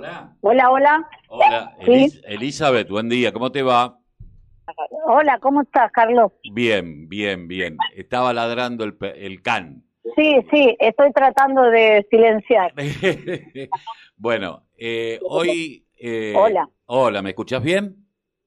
[0.00, 0.32] Hola.
[0.40, 1.08] Hola, hola.
[1.28, 2.08] Hola, Sí.
[2.24, 3.98] Elizabeth, buen día, ¿cómo te va?
[5.04, 6.32] Hola, ¿cómo estás, Carlos?
[6.54, 7.76] Bien, bien, bien.
[7.94, 9.84] Estaba ladrando el, el can.
[10.16, 12.72] Sí, sí, estoy tratando de silenciar.
[14.16, 15.84] bueno, eh, hoy...
[15.98, 16.66] eh, Hola.
[16.86, 17.94] Hola, ¿me escuchás bien?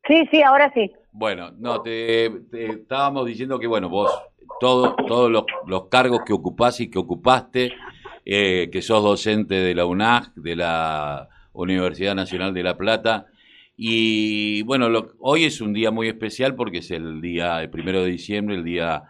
[0.08, 0.92] Sí, sí, ahora sí.
[1.12, 4.12] Bueno, no, te, te estábamos diciendo que, bueno, vos,
[4.60, 7.72] todo, todos los, los cargos que ocupás y que ocupaste,
[8.26, 13.28] eh, que sos docente de la UNAG, de la Universidad Nacional de La Plata,
[13.76, 18.04] y bueno, lo- hoy es un día muy especial porque es el día, el primero
[18.04, 19.04] de diciembre, el día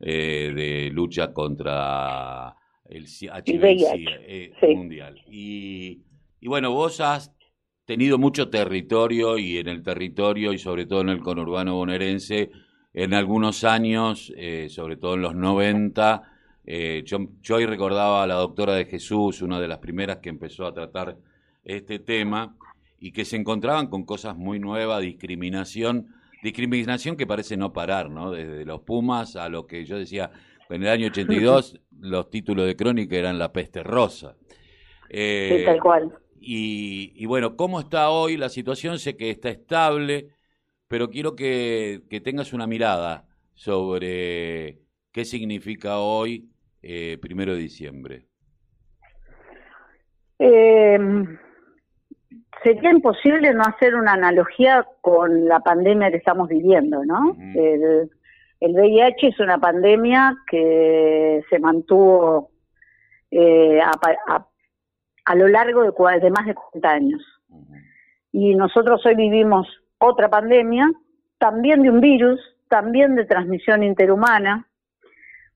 [0.00, 2.54] eh, de lucha contra
[2.88, 3.86] el HIV
[4.26, 4.66] eh, sí.
[4.66, 5.20] mundial.
[5.26, 6.00] Y,
[6.40, 7.32] y bueno, vos has
[7.84, 12.50] tenido mucho territorio y en el territorio y sobre todo en el conurbano bonaerense,
[12.92, 16.22] en algunos años, eh, sobre todo en los 90,
[16.66, 20.28] eh, yo, yo hoy recordaba a la doctora de Jesús, una de las primeras que
[20.28, 21.16] empezó a tratar
[21.64, 22.56] este tema
[22.98, 26.08] y que se encontraban con cosas muy nuevas, discriminación,
[26.42, 28.30] discriminación que parece no parar, ¿no?
[28.32, 30.30] Desde los Pumas a lo que yo decía,
[30.68, 34.36] en el año 82 los títulos de crónica eran la peste rosa.
[35.08, 36.12] Eh, Sí, tal cual.
[36.40, 38.98] y, y bueno, ¿cómo está hoy la situación?
[38.98, 40.30] Sé que está estable,
[40.88, 44.80] pero quiero que, que tengas una mirada sobre
[45.12, 46.50] qué significa hoy,
[46.82, 48.26] eh, primero de diciembre.
[50.38, 50.98] Eh,
[52.62, 57.36] sería imposible no hacer una analogía con la pandemia que estamos viviendo, ¿no?
[57.54, 58.10] El,
[58.60, 62.50] el VIH es una pandemia que se mantuvo
[63.30, 63.92] eh, a,
[64.28, 64.46] a-
[65.26, 67.22] a lo largo de, de más de 40 años.
[68.32, 69.66] Y nosotros hoy vivimos
[69.98, 70.90] otra pandemia,
[71.38, 74.66] también de un virus, también de transmisión interhumana,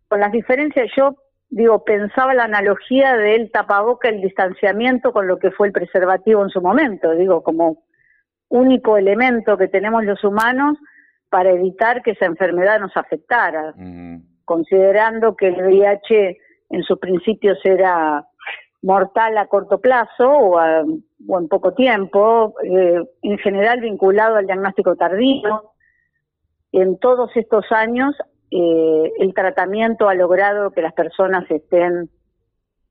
[0.09, 1.17] con las diferencias, yo
[1.57, 6.49] digo, pensaba la analogía del tapaboca, el distanciamiento con lo que fue el preservativo en
[6.51, 7.85] su momento, digo, como
[8.49, 10.77] único elemento que tenemos los humanos
[11.29, 13.73] para evitar que esa enfermedad nos afectara
[14.45, 16.39] considerando que el VIH
[16.71, 18.27] en sus principios era
[18.83, 20.85] mortal a corto plazo o, a-
[21.29, 25.73] o en poco tiempo, eh, en general vinculado al diagnóstico tardío.
[26.73, 28.15] En todos estos años,
[28.51, 32.11] eh, el tratamiento ha logrado que las personas estén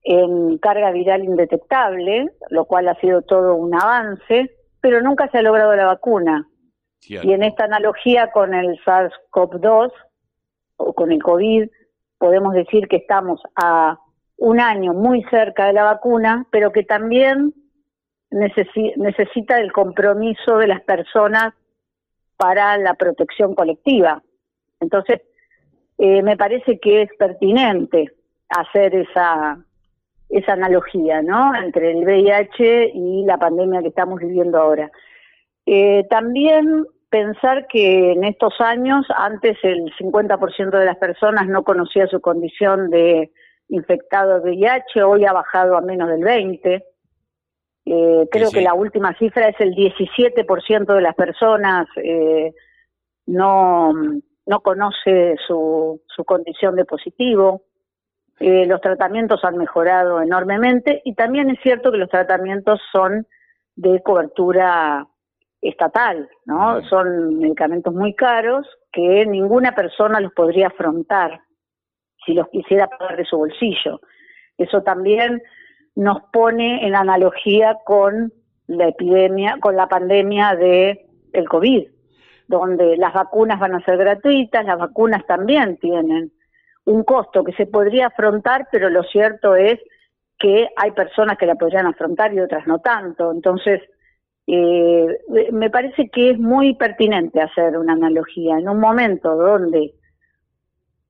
[0.03, 5.41] en carga viral indetectable, lo cual ha sido todo un avance, pero nunca se ha
[5.41, 6.47] logrado la vacuna.
[6.99, 7.27] Cierto.
[7.27, 9.91] Y en esta analogía con el SARS-CoV-2
[10.77, 11.69] o con el COVID,
[12.17, 13.99] podemos decir que estamos a
[14.37, 17.53] un año muy cerca de la vacuna, pero que también
[18.29, 21.53] necesi- necesita el compromiso de las personas
[22.35, 24.21] para la protección colectiva.
[24.81, 25.21] Entonces,
[25.97, 28.11] eh, me parece que es pertinente
[28.49, 29.57] hacer esa,
[30.29, 31.55] esa analogía, ¿no?
[31.55, 34.91] Entre el VIH y la pandemia que estamos viviendo ahora.
[35.65, 42.07] Eh, también pensar que en estos años, antes el 50% de las personas no conocía
[42.07, 43.31] su condición de
[43.69, 46.83] infectado de VIH, hoy ha bajado a menos del 20%.
[47.85, 48.55] Eh, creo sí.
[48.55, 52.53] que la última cifra es el 17% de las personas eh,
[53.25, 53.93] no,
[54.45, 57.63] no conoce su, su condición de positivo.
[58.39, 63.27] Eh, los tratamientos han mejorado enormemente y también es cierto que los tratamientos son
[63.75, 65.07] de cobertura
[65.61, 66.83] estatal, ¿no?
[66.89, 71.41] Son medicamentos muy caros que ninguna persona los podría afrontar
[72.25, 74.01] si los quisiera pagar de su bolsillo.
[74.57, 75.41] Eso también
[75.95, 78.33] nos pone en analogía con
[78.67, 81.87] la epidemia, con la pandemia de el COVID,
[82.53, 86.31] donde las vacunas van a ser gratuitas, las vacunas también tienen
[86.85, 89.79] un costo que se podría afrontar, pero lo cierto es
[90.37, 93.31] que hay personas que la podrían afrontar y otras no tanto.
[93.31, 93.81] Entonces,
[94.45, 95.19] eh,
[95.51, 98.57] me parece que es muy pertinente hacer una analogía.
[98.57, 99.93] En un momento donde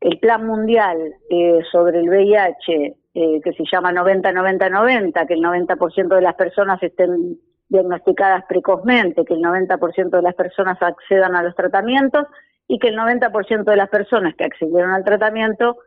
[0.02, 0.98] el plan mundial
[1.30, 6.82] eh, sobre el VIH, eh, que se llama 90-90-90, que el 90% de las personas
[6.84, 7.40] estén
[7.74, 12.28] diagnosticadas precozmente, que el 90% de las personas accedan a los tratamientos
[12.68, 15.78] y que el 90% de las personas que accedieron al tratamiento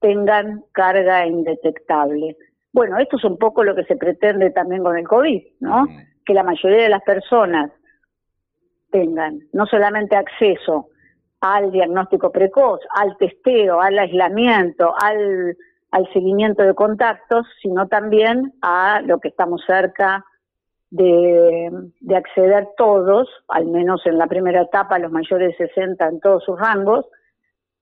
[0.00, 2.36] tengan carga indetectable.
[2.72, 5.86] Bueno, esto es un poco lo que se pretende también con el COVID, ¿no?
[6.26, 7.70] Que la mayoría de las personas
[8.90, 10.88] tengan no solamente acceso
[11.40, 15.56] al diagnóstico precoz, al testeo, al aislamiento, al,
[15.92, 20.24] al seguimiento de contactos, sino también a lo que estamos cerca
[20.90, 21.70] de,
[22.00, 26.44] de acceder todos, al menos en la primera etapa, los mayores de 60 en todos
[26.44, 27.06] sus rangos,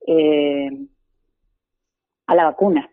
[0.06, 0.70] eh,
[2.26, 2.90] a la vacuna.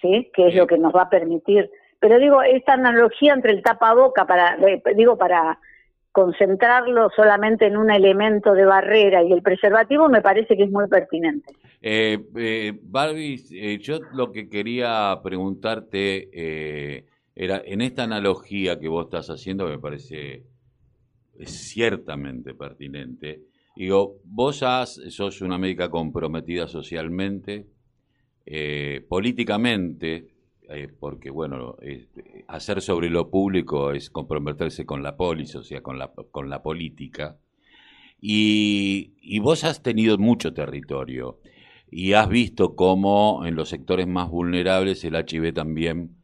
[0.00, 0.30] ¿sí?
[0.34, 4.26] que es lo que nos va a permitir Pero digo, esta analogía entre el tapaboca,
[4.26, 4.56] para,
[4.94, 5.58] digo, para
[6.12, 10.88] concentrarlo solamente en un elemento de barrera y el preservativo me parece que es muy
[10.88, 11.52] pertinente.
[11.82, 17.04] Eh, eh Barbie, eh, yo lo que quería preguntarte eh,
[17.36, 20.44] era, en esta analogía que vos estás haciendo, me parece
[21.44, 23.42] ciertamente pertinente,
[23.76, 24.64] digo, vos
[25.10, 27.66] sos una médica comprometida socialmente,
[29.08, 30.28] políticamente,
[30.98, 31.76] porque bueno,
[32.48, 36.62] hacer sobre lo público es comprometerse con la polis, o sea, con la, con la
[36.62, 37.38] política,
[38.18, 41.38] y, y vos has tenido mucho territorio
[41.90, 46.16] y has visto cómo en los sectores más vulnerables el HIV también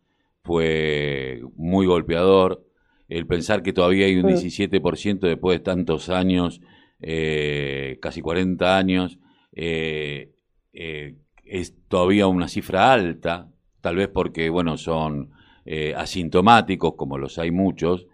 [0.43, 2.65] fue muy golpeador.
[3.09, 6.61] El pensar que todavía hay un 17% después de tantos años,
[7.01, 9.19] eh, casi 40 años,
[9.53, 10.33] eh,
[10.73, 13.49] eh, es todavía una cifra alta,
[13.81, 15.31] tal vez porque, bueno, son
[15.97, 18.07] asintomáticos, como los hay muchos.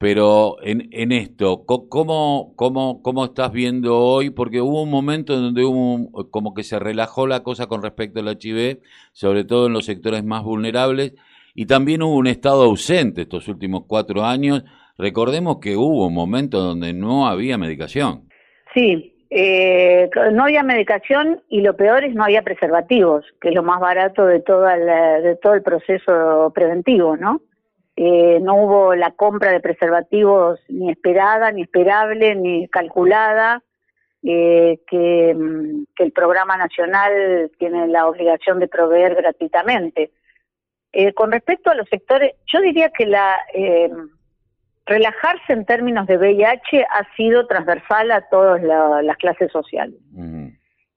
[0.00, 4.30] Pero en, en esto, ¿cómo, cómo, ¿cómo estás viendo hoy?
[4.30, 8.20] Porque hubo un momento en donde hubo como que se relajó la cosa con respecto
[8.20, 8.78] al HIV,
[9.12, 11.12] sobre todo en los sectores más vulnerables,
[11.54, 14.64] y también hubo un estado ausente estos últimos cuatro años.
[14.96, 18.22] Recordemos que hubo un momento donde no había medicación.
[18.72, 23.62] Sí, eh, no había medicación y lo peor es no había preservativos, que es lo
[23.62, 27.42] más barato de, toda de todo el proceso preventivo, ¿no?
[28.02, 33.62] Eh, no hubo la compra de preservativos ni esperada, ni esperable, ni calculada,
[34.22, 40.12] eh, que, mm, que, el programa nacional tiene la obligación de proveer gratuitamente.
[40.92, 43.36] Eh, con respecto a los sectores, yo diría que la
[44.86, 49.96] relajarse en términos de VIH ha sido transversal a todas las clases sociales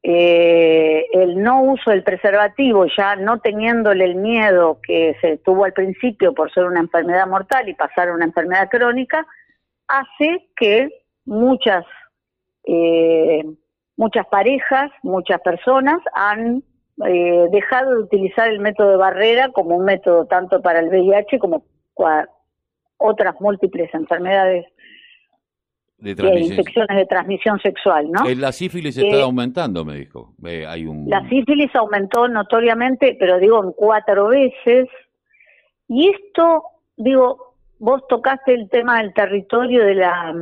[0.05, 5.71] eh, el no uso del preservativo, ya no teniéndole el miedo que se tuvo al
[5.71, 9.25] principio por ser una enfermedad mortal y pasar a una enfermedad crónica,
[9.87, 10.89] hace que
[11.23, 11.85] muchas,
[12.65, 13.45] eh,
[13.95, 16.63] muchas parejas, muchas personas han
[17.05, 21.39] eh, dejado de utilizar el método de barrera como un método tanto para el VIH
[21.39, 21.63] como
[21.95, 22.27] para
[22.97, 24.65] otras múltiples enfermedades
[26.03, 28.27] de infecciones de transmisión sexual, ¿no?
[28.27, 30.33] Eh, la sífilis está eh, aumentando, me dijo.
[30.45, 31.09] Eh, hay un...
[31.09, 34.87] La sífilis aumentó notoriamente, pero digo en cuatro veces.
[35.87, 36.63] Y esto,
[36.97, 40.33] digo, vos tocaste el tema del territorio de la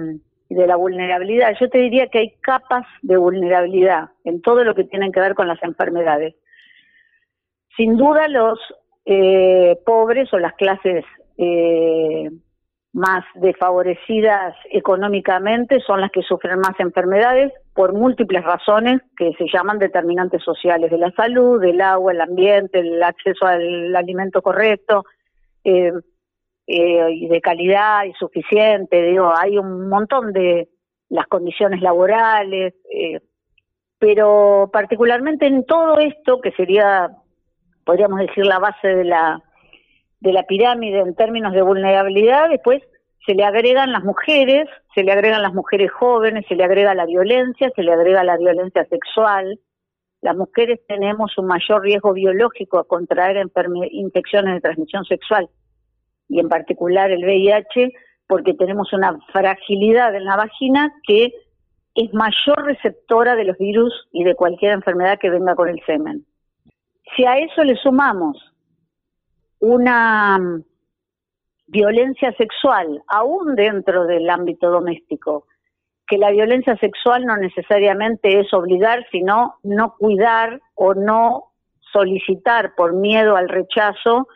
[0.50, 1.56] de la vulnerabilidad.
[1.62, 5.34] Yo te diría que hay capas de vulnerabilidad en todo lo que tiene que ver
[5.34, 6.36] con las enfermedades.
[7.78, 8.60] Sin duda los
[9.86, 11.06] pobres o las clases
[11.38, 12.30] eh,
[12.94, 19.80] más desfavorecidas económicamente son las que sufren más enfermedades por múltiples razones que se llaman
[19.80, 25.06] determinantes sociales de la salud, del agua, el ambiente, el acceso al alimento correcto
[25.64, 25.94] eh,
[26.68, 29.02] eh, y de calidad y suficiente.
[29.04, 30.68] Digo, hay un montón de
[31.10, 33.22] las condiciones laborales, eh,
[34.00, 37.10] pero particularmente en todo esto que sería,
[37.86, 39.42] podríamos decir, la base de la
[40.22, 42.82] de la pirámide en términos de vulnerabilidad, después
[43.26, 47.06] se le agregan las mujeres, se le agregan las mujeres jóvenes, se le agrega la
[47.06, 49.60] violencia, se le agrega la violencia sexual.
[50.22, 53.44] Las mujeres tenemos un mayor riesgo biológico a contraer
[53.92, 55.50] infecciones de transmisión sexual
[56.30, 57.92] y en particular el VIH
[58.28, 61.34] porque tenemos una fragilidad en la vagina que
[61.96, 66.26] es mayor receptora de los virus y de cualquier enfermedad que venga con el semen.
[67.16, 68.51] Si a eso le sumamos
[69.62, 70.64] una mm,
[71.68, 75.48] violencia sexual, aún dentro del ámbito doméstico,
[76.06, 81.54] que la violencia sexual no necesariamente es obligar, sino no cuidar o no
[81.94, 84.28] solicitar por miedo al rechazo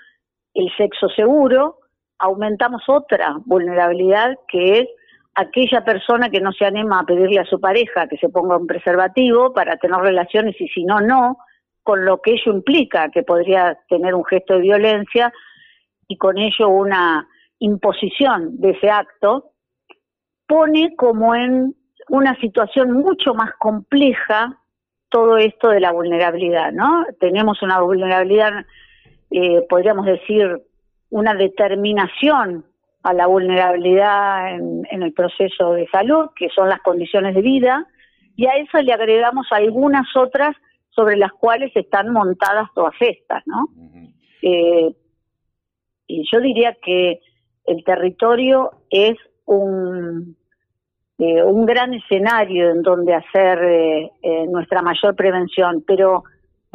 [0.54, 1.80] el sexo seguro,
[2.18, 4.88] aumentamos otra vulnerabilidad que es
[5.34, 8.68] aquella persona que no se anima a pedirle a su pareja que se ponga un
[8.68, 11.40] preservativo para tener relaciones y si no, no,
[11.86, 15.32] con lo que ello implica, que podría tener un gesto de violencia
[16.08, 17.28] y con ello una
[17.60, 19.52] imposición de ese acto,
[20.48, 21.76] pone como en
[22.10, 24.60] una situación mucho más compleja
[25.10, 27.06] todo esto de la vulnerabilidad, ¿no?
[27.20, 28.66] Tenemos una vulnerabilidad,
[29.30, 30.60] eh, podríamos decir,
[31.12, 32.66] una determinación
[33.04, 37.86] a la vulnerabilidad en, el proceso de salud, que son las condiciones de vida,
[38.36, 40.56] y a eso le agregamos algunas otras
[40.96, 43.68] sobre las cuales están montadas todas estas, ¿no?
[44.42, 44.96] Eh,
[46.08, 47.20] y yo diría que
[47.66, 50.38] el territorio es un,
[51.18, 54.12] eh, un gran escenario en donde hacer eh,
[54.48, 56.24] nuestra mayor prevención, pero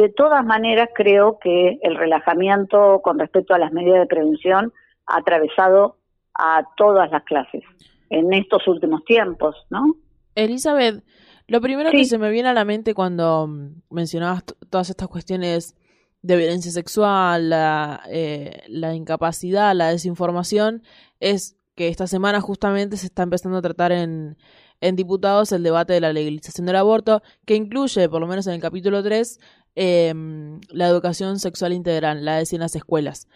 [0.01, 4.73] De todas maneras, creo que el relajamiento con respecto a las medidas de prevención
[5.05, 5.97] ha atravesado
[6.35, 7.63] a todas las clases
[8.09, 9.97] en estos últimos tiempos, ¿no?
[10.35, 11.05] Elizabeth,
[11.51, 15.75] lo primero que se me viene a la mente cuando mm, mencionabas todas estas cuestiones
[16.23, 20.85] de violencia sexual, la, eh, la incapacidad, la desinformación,
[21.19, 24.39] es que esta semana justamente se está empezando a tratar en,
[24.81, 28.53] en diputados el debate de la legalización del aborto, que incluye, por lo menos en
[28.55, 29.41] el capítulo 3,
[29.75, 33.27] em, la educación sexual integral, la de en las escuelas.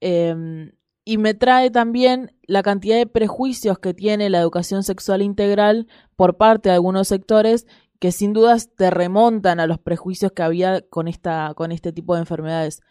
[0.00, 0.72] Em,
[1.04, 6.36] y me trae también la cantidad de prejuicios que tiene la educación sexual integral por
[6.36, 7.66] parte de algunos sectores
[8.00, 12.14] que sin dudas te remontan a los prejuicios que había con esta con este tipo
[12.14, 12.82] de enfermedades.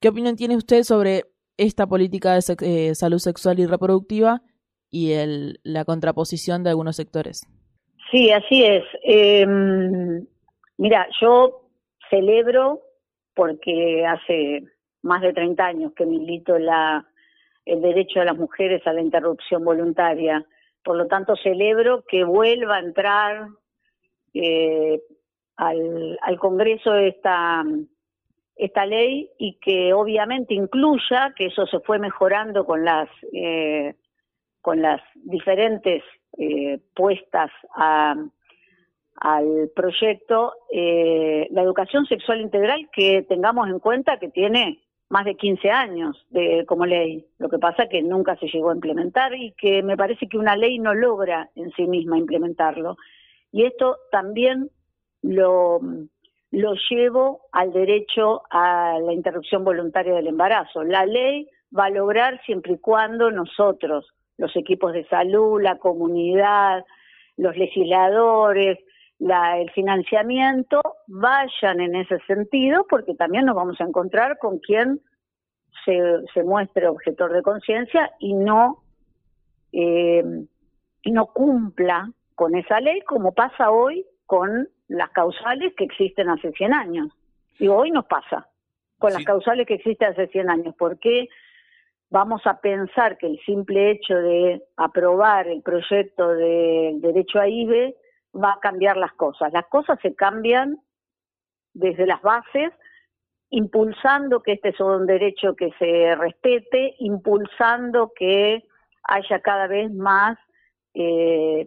[0.00, 1.24] ¿Qué opinión tiene usted sobre
[1.56, 4.42] esta política de eh, salud sexual y reproductiva
[4.90, 7.42] y el, la contraposición de algunos sectores?
[8.10, 8.82] Sí, así es.
[9.04, 10.26] Em,
[10.78, 11.68] mira, yo
[12.08, 12.80] celebro
[13.34, 14.64] porque hace
[15.02, 17.06] más de 30 años que milito la
[17.70, 20.44] el derecho de las mujeres a la interrupción voluntaria.
[20.82, 23.46] Por lo tanto, celebro que vuelva a entrar
[24.34, 25.00] eh,
[25.56, 27.64] al, al, Congreso esta,
[28.56, 33.94] esta ley y que obviamente incluya, que eso se fue mejorando con las, eh,
[34.60, 36.02] con las diferentes
[36.38, 38.16] eh, puestas a,
[39.14, 45.70] al proyecto, la educación sexual integral, que tengamos en cuenta que tiene más de 15
[45.70, 47.26] años de, como ley.
[47.38, 50.56] Lo que pasa que nunca se llegó a implementar y que me parece que una
[50.56, 52.96] ley no logra en sí misma implementarlo.
[53.50, 54.70] Y esto también
[55.22, 55.80] lo,
[56.52, 60.84] lo llevo al derecho a la interrupción voluntaria del embarazo.
[60.84, 64.06] La ley va a lograr siempre y cuando nosotros,
[64.38, 66.84] los equipos de salud, la comunidad,
[67.36, 68.78] los legisladores,
[69.20, 75.00] el financiamiento vayan en ese sentido, porque también nos vamos a encontrar con quien
[75.84, 76.00] se,
[76.32, 78.82] se muestre objetor de conciencia y no
[79.72, 80.24] eh,
[81.02, 86.52] y no cumpla con esa ley, como pasa hoy con las causales que existen hace
[86.52, 87.08] 100 años.
[87.58, 88.48] Y hoy nos pasa
[88.98, 90.74] con las causales que existen hace 100 años.
[90.76, 91.28] ¿Por qué
[92.10, 97.94] vamos a pensar que el simple hecho de aprobar el proyecto de derecho a IBE
[98.34, 99.52] va a cambiar las cosas.
[99.52, 100.78] Las cosas se cambian
[101.72, 102.72] desde las bases,
[103.50, 108.64] impulsando que este es un derecho que se respete, impulsando que
[109.02, 110.38] haya cada vez más
[110.94, 111.66] eh,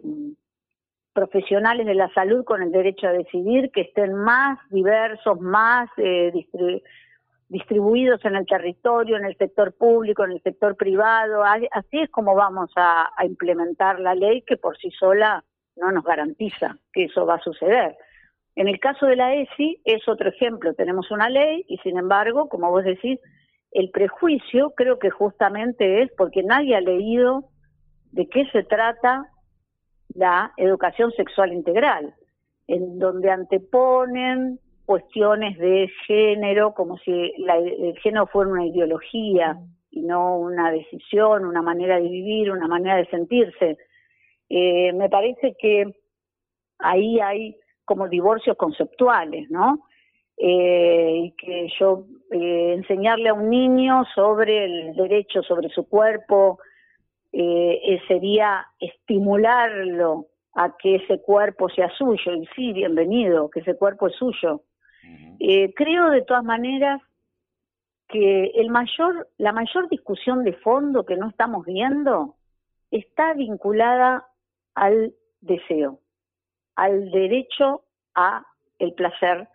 [1.12, 6.32] profesionales de la salud con el derecho a decidir, que estén más diversos, más eh,
[7.48, 11.44] distribuidos en el territorio, en el sector público, en el sector privado.
[11.44, 15.44] Así es como vamos a implementar la ley que por sí sola
[15.76, 17.96] no nos garantiza que eso va a suceder.
[18.56, 22.48] En el caso de la ESI es otro ejemplo, tenemos una ley y sin embargo,
[22.48, 23.18] como vos decís,
[23.72, 27.50] el prejuicio creo que justamente es porque nadie ha leído
[28.12, 29.28] de qué se trata
[30.14, 32.14] la educación sexual integral,
[32.68, 39.58] en donde anteponen cuestiones de género como si el género fuera una ideología
[39.90, 43.78] y no una decisión, una manera de vivir, una manera de sentirse.
[44.56, 45.84] Eh, me parece que
[46.78, 49.84] ahí hay como divorcios conceptuales, ¿no?
[50.36, 56.60] Eh, y que yo eh, enseñarle a un niño sobre el derecho sobre su cuerpo
[58.06, 64.14] sería estimularlo a que ese cuerpo sea suyo y sí, bienvenido, que ese cuerpo es
[64.14, 64.62] suyo.
[65.74, 67.00] creo de todas maneras
[68.06, 72.36] que el mayor, la mayor discusión de fondo que no estamos viendo
[72.92, 74.28] está vinculada
[74.74, 76.00] al deseo,
[76.76, 78.44] al derecho a
[78.78, 79.48] el placer,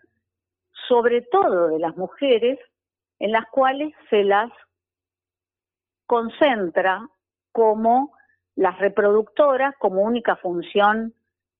[0.88, 2.58] sobre todo de las mujeres,
[3.18, 4.50] en las cuales se las
[6.06, 7.08] concentra
[7.52, 8.12] como
[8.56, 11.14] las reproductoras como única función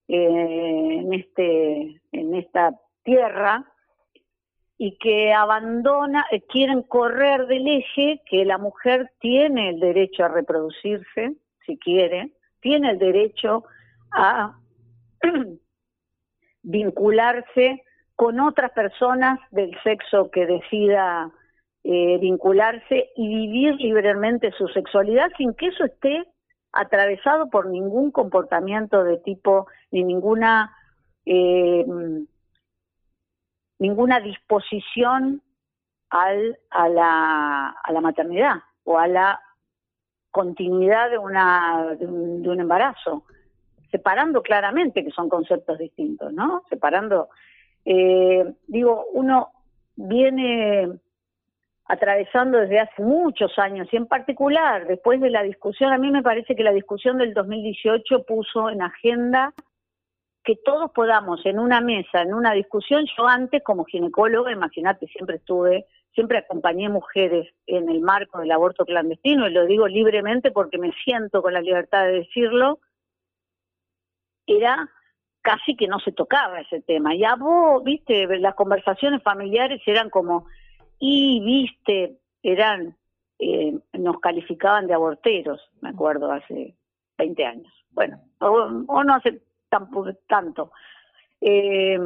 [0.09, 2.75] eh, en este en esta
[3.05, 3.64] tierra
[4.76, 10.29] y que abandona eh, quieren correr del eje que la mujer tiene el derecho a
[10.29, 13.64] reproducirse si quiere tiene el derecho
[14.12, 14.57] a
[16.62, 17.83] vincularse
[18.17, 21.31] con otras personas del sexo que decida
[21.85, 26.26] eh, vincularse y vivir libremente su sexualidad sin que eso esté
[26.73, 30.76] atravesado por ningún comportamiento de tipo ni ninguna
[31.25, 31.87] eh,
[33.79, 35.43] ninguna disposición
[36.11, 39.40] al, a, la, a la maternidad o a la
[40.30, 43.25] continuidad de, una, de, un, embarazo,
[43.90, 46.62] separando claramente que son conceptos distintos, ¿no?
[46.68, 47.28] Separando,
[47.84, 49.50] eh, digo, uno
[49.96, 50.88] viene
[51.87, 56.22] atravesando desde hace muchos años y en particular después de la discusión, a mí me
[56.22, 59.52] parece que la discusión del 2018 puso en agenda
[60.44, 65.37] que todos podamos en una mesa, en una discusión, yo antes como ginecóloga, imagínate, siempre
[65.37, 70.79] estuve, siempre acompañé mujeres en el marco del aborto clandestino y lo digo libremente porque
[70.79, 72.81] me siento con la libertad de decirlo,
[74.47, 74.90] era
[75.43, 77.14] casi que no se tocaba ese tema.
[77.14, 80.47] Ya vos, viste, las conversaciones familiares eran como,
[80.99, 82.97] y viste, eran,
[83.38, 86.75] eh, nos calificaban de aborteros, me acuerdo, hace
[87.19, 87.73] 20 años.
[87.90, 90.73] Bueno, o, no hace tampoco tanto.
[91.40, 91.99] Eh,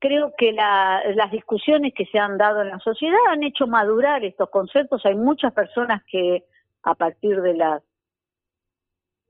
[0.00, 4.50] creo que las discusiones que se han dado en la sociedad han hecho madurar estos
[4.50, 5.04] conceptos.
[5.04, 6.44] Hay muchas personas que
[6.82, 7.82] a partir de las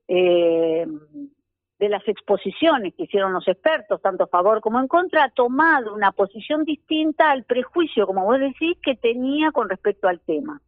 [0.07, 0.87] eh,
[1.77, 5.95] de las exposiciones que hicieron los expertos, tanto a favor como en contra, ha tomado
[5.95, 10.61] una posición distinta al prejuicio, como vos decís, que tenía con respecto al tema.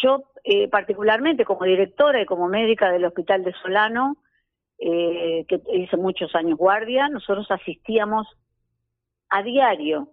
[0.00, 4.16] Yo, eh, particularmente como directora y como médica del Hospital de Solano,
[4.78, 8.28] eh, que hice muchos años guardia, nosotros asistíamos
[9.30, 10.08] a diario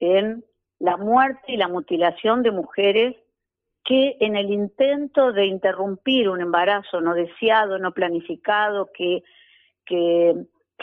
[0.00, 0.44] en
[0.78, 3.16] la muerte y la mutilación de mujeres
[3.84, 9.22] que en el intento de interrumpir un embarazo no deseado, no planificado, que,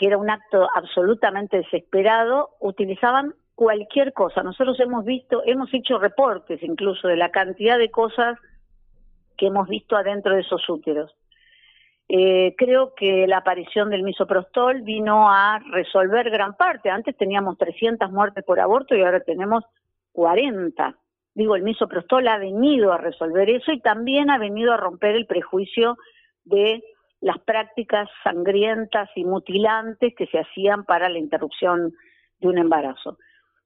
[0.00, 4.42] era un acto absolutamente desesperado, utilizaban cualquier cosa.
[4.42, 8.38] Nosotros hemos visto, hemos hecho reportes incluso de la cantidad de cosas
[9.36, 11.17] que hemos visto adentro de esos úteros.
[12.08, 16.90] Eh, creo que la aparición del misoprostol vino a resolver gran parte.
[16.90, 19.64] Antes teníamos 300 muertes por aborto y ahora tenemos
[20.12, 20.96] 40
[21.38, 25.24] digo, el misoprostol ha venido a resolver eso y también ha venido a romper el
[25.24, 25.96] prejuicio
[26.42, 26.82] de
[27.20, 31.94] las prácticas sangrientas y mutilantes que se hacían para la interrupción
[32.40, 33.18] de un embarazo.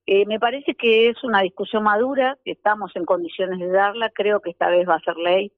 [0.04, 4.40] Eh, me parece que es una discusión madura, que estamos en condiciones de darla, creo
[4.40, 5.50] que esta vez va a ser ley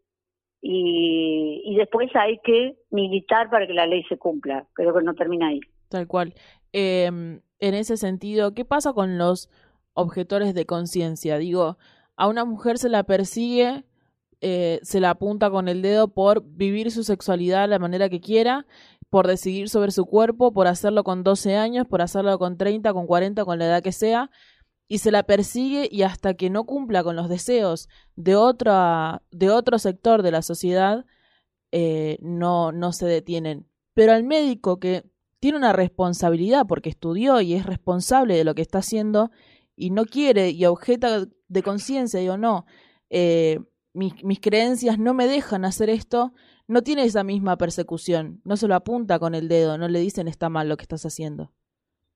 [0.66, 5.49] y, después hay que militar para que la ley se cumpla, creo que no termina
[5.49, 5.60] ahí.
[5.91, 6.32] Tal cual.
[6.73, 9.50] Em, en ese sentido, ¿qué pasa con los
[9.93, 11.36] objetores de conciencia?
[11.36, 11.76] Digo,
[12.17, 13.84] a una mujer se la persigue,
[14.41, 18.21] eh, se la apunta con el dedo por vivir su sexualidad de la manera que
[18.21, 18.67] quiera,
[19.10, 23.06] por decidir sobre su cuerpo, por hacerlo con 12 años, por hacerlo con 30, con
[23.06, 24.30] 40, con la edad que sea,
[24.88, 29.50] y se la persigue y hasta que no cumpla con los deseos de, otra, de
[29.50, 31.06] otro sector de la sociedad,
[31.73, 33.66] eh, no, no se detienen.
[33.94, 35.04] Pero al médico que
[35.40, 39.30] tiene una responsabilidad porque estudió y es responsable de lo que está haciendo
[39.76, 42.66] y no quiere y objeta de conciencia, digo, no,
[43.10, 43.60] eh,
[43.92, 46.32] mis, mis creencias no me dejan hacer esto,
[46.66, 50.28] no tiene esa misma persecución, no se lo apunta con el dedo, no le dicen
[50.28, 51.52] está mal lo que estás haciendo.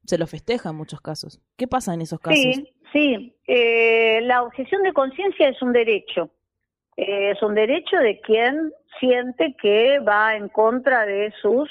[0.04, 1.40] Se lo festeja en muchos casos.
[1.56, 2.40] ¿Qué pasa en esos casos?
[2.40, 3.36] Sí, sí.
[3.46, 6.30] Eh, la objeción de conciencia es un derecho.
[6.96, 11.70] Eh, es un derecho de quien siente que va en contra de sus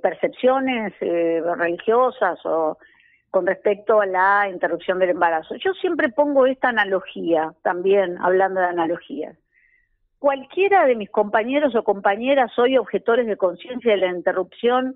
[0.00, 2.78] percepciones religiosas o
[3.34, 5.56] con respecto a la interrupción del embarazo.
[5.56, 9.36] Yo siempre pongo esta analogía, también hablando de analogías.
[10.20, 14.94] Cualquiera de mis compañeros o compañeras hoy objetores de conciencia de la interrupción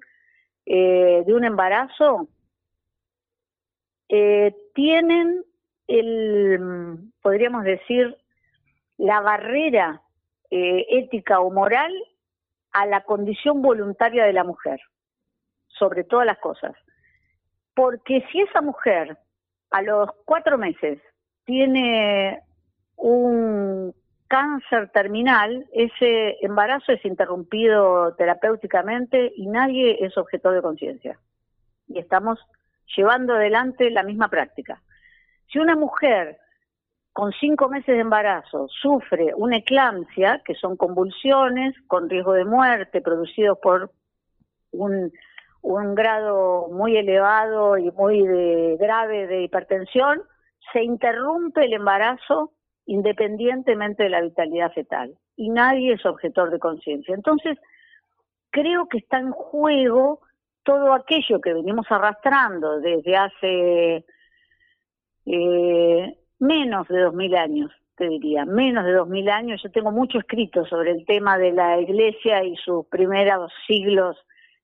[0.71, 2.29] eh, de un embarazo
[4.11, 5.43] eh, tienen
[5.87, 8.19] el, podríamos decir,
[8.99, 10.03] la barrera
[10.51, 11.91] eh, ética o moral
[12.73, 14.79] a la condición voluntaria de la mujer,
[15.69, 16.75] sobre todas las cosas.
[17.73, 19.17] Porque si esa mujer
[19.71, 21.01] a los cuatro meses
[21.47, 22.43] tiene
[22.97, 23.95] un
[24.29, 31.19] cáncer terminal, ese embarazo es interrumpido terapéuticamente y nadie es objeto de conciencia.
[31.89, 32.39] Y estamos
[32.97, 34.83] llevando adelante la misma práctica.
[35.51, 36.39] Si una mujer
[37.13, 43.01] con cinco meses de embarazo sufre una eclampsia, que son convulsiones con riesgo de muerte
[43.01, 43.91] producidos por
[44.71, 45.11] un
[45.63, 48.25] un grado muy elevado y muy
[48.77, 50.23] grave de hipertensión,
[50.73, 52.53] se interrumpe el embarazo
[52.89, 57.15] independientemente de la vitalidad fetal y nadie es objetor de conciencia.
[57.15, 57.59] Entonces,
[58.51, 60.21] creo que está en juego
[60.63, 64.07] todo aquello que venimos arrastrando desde hace
[65.27, 69.63] eh, menos de dos mil años, te diría, menos de dos mil años.
[69.63, 74.17] Yo tengo mucho escrito sobre el tema de la Iglesia y sus primeros siglos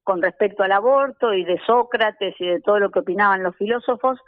[0.02, 4.18] con respecto al aborto y de Sócrates y de todo lo que opinaban los filósofos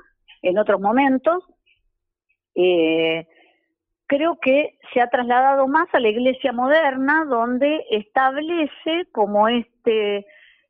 [0.43, 1.45] en otros momentos,
[2.55, 3.27] eh,
[4.07, 10.27] creo que se ha trasladado más a la iglesia moderna, donde establece como este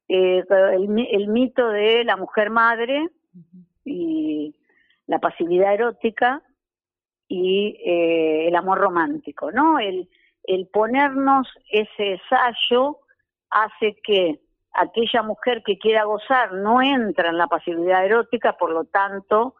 [0.09, 3.09] eh, el, mito de la mujer madre
[3.85, 4.55] y
[5.07, 6.43] la pasividad erótica
[7.29, 9.79] y eh, el amor romántico, ¿no?
[9.79, 10.09] El,
[10.45, 12.99] el ponernos ese ensayo
[13.51, 14.41] hace que
[14.73, 19.57] aquella mujer que quiera gozar no entra en la pasividad erótica, por lo tanto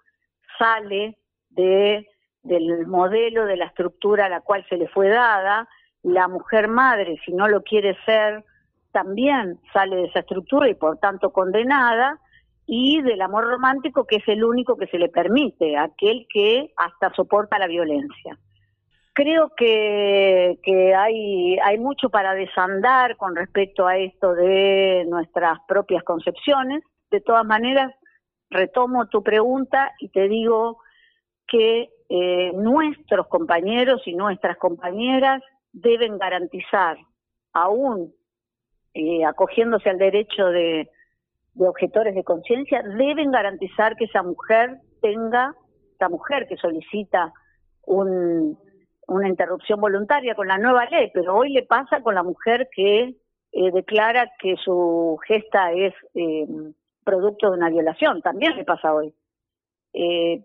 [0.59, 1.19] sale
[1.51, 2.09] de,
[2.47, 5.69] del modelo, de la estructura a la cual se le fue dada.
[6.03, 8.45] La mujer madre, si no lo quiere ser,
[8.93, 12.21] también sale de esa estructura y por tanto condenada.
[12.69, 17.15] Y del amor romántico, que es el único que se le permite, aquel que hasta
[17.15, 18.37] soporta la violencia.
[19.13, 26.03] Creo que, que hay, hay mucho para desandar con respecto a esto de nuestras propias
[26.03, 26.83] concepciones.
[27.11, 27.95] De todas maneras,
[28.51, 30.79] retomo tu pregunta y te digo
[31.47, 35.43] que eh, nuestros compañeros y nuestras compañeras
[35.73, 36.97] deben garantizar,
[37.53, 38.15] aún
[38.95, 40.89] eh, acogiéndose al derecho de,
[41.59, 45.55] objetores de conciencia, deben garantizar que esa mujer tenga,
[45.95, 47.33] esa mujer que solicita
[47.87, 48.59] un,
[49.07, 53.17] una interrupción voluntaria con la nueva ley, pero hoy le pasa con la mujer que
[53.53, 56.47] eh, declara que su gesta es eh,
[57.05, 59.15] producto de una violación, también le pasa hoy.
[59.95, 60.45] Eh,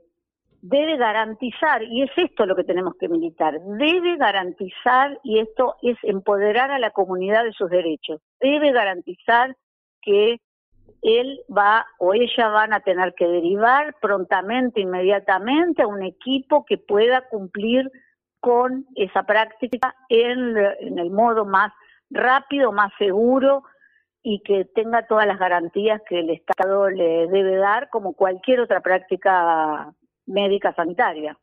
[0.61, 5.97] debe garantizar, y es esto lo que tenemos que militar, debe garantizar, y esto es
[6.03, 9.55] empoderar a la comunidad de sus derechos, debe garantizar
[10.01, 10.39] que
[11.01, 16.77] él va o ella van a tener que derivar prontamente, inmediatamente a un equipo que
[16.77, 17.91] pueda cumplir
[18.39, 21.71] con esa práctica en, el modo más
[22.09, 23.63] rápido, más seguro
[24.23, 28.81] y que tenga todas las garantías que el Estado le debe dar como cualquier otra
[28.81, 29.93] práctica
[30.31, 31.37] médica sanitaria.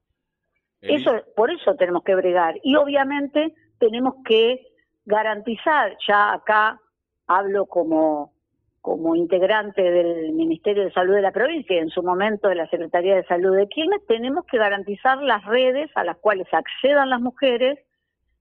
[0.81, 2.57] Eso, por eso tenemos que bregar.
[2.62, 4.66] Y obviamente tenemos que
[5.05, 6.81] garantizar, ya acá
[7.27, 8.33] hablo como
[8.81, 12.68] como integrante del Ministerio de Salud de la provincia y en su momento de la
[12.70, 17.20] Secretaría de Salud de Quilmes, tenemos que garantizar las redes a las cuales accedan las
[17.20, 17.79] mujeres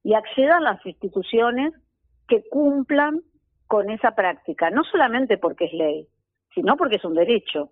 [0.03, 1.73] y accedan las instituciones
[2.29, 3.23] que cumplan
[3.65, 6.07] con esa práctica, no solamente porque es ley,
[6.55, 7.71] sino porque es un derecho.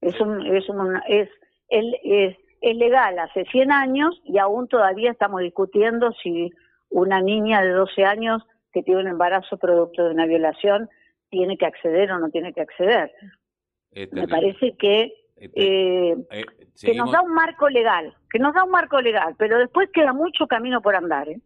[0.00, 1.28] Es un, es un, es,
[1.68, 6.50] es, es legal hace 100 años y aún todavía estamos discutiendo si
[6.90, 10.88] una niña de 12 años que tiene un embarazo producto de una violación
[11.30, 13.12] tiene que acceder o no tiene que acceder.
[14.12, 16.44] Me parece que, eh, eh,
[16.80, 20.12] que nos da un marco legal, que nos da un marco legal, pero después queda
[20.12, 21.28] mucho camino por andar.
[21.28, 21.40] ¿eh?